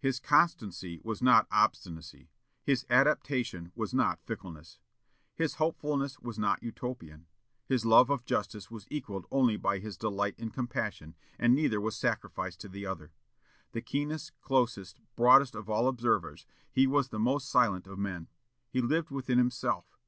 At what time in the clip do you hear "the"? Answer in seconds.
12.70-12.86, 13.72-13.82, 17.10-17.18